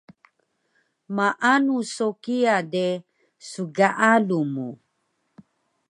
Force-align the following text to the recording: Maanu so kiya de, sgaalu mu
Maanu 1.15 1.75
so 1.93 2.07
kiya 2.23 2.55
de, 2.73 2.85
sgaalu 3.49 4.39
mu 4.53 4.67